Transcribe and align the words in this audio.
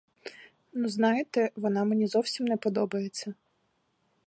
Ну, 0.73 0.89
знаєте, 0.89 1.51
вона 1.55 1.83
мені 1.83 2.07
зовсім 2.07 2.45
не 2.47 2.57
подобається. 2.57 3.33